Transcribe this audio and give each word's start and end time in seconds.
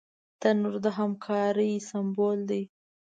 تنور 0.41 0.75
د 0.85 0.87
همکارۍ 0.97 1.71
سمبول 1.89 2.39
دی 2.49 2.63